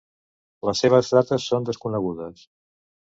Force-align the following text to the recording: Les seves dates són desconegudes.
Les 0.69 0.79
seves 0.85 1.11
dates 1.17 1.45
són 1.53 1.69
desconegudes. 1.71 2.47